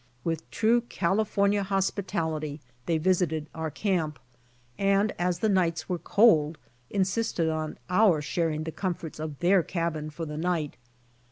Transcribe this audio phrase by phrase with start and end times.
[0.23, 4.17] With true California hospitality they visited our camlp,
[4.75, 6.57] and as the nights were cold
[6.89, 10.75] insisted on our sharing the comforts of their cabin for the night.